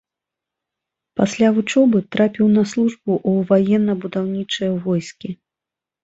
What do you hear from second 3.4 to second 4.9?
ваенна-будаўнічыя